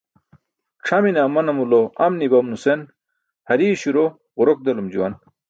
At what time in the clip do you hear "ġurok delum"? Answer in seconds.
4.37-4.87